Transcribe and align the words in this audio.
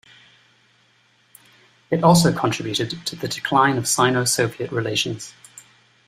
It 1.91 2.03
also 2.03 2.33
contributed 2.33 3.05
to 3.05 3.15
the 3.15 3.27
decline 3.27 3.77
of 3.77 3.87
Sino-Soviet 3.87 4.71
relations. 4.71 5.35